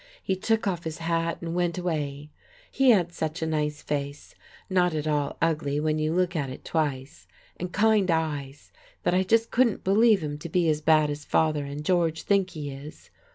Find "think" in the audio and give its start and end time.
12.23-12.49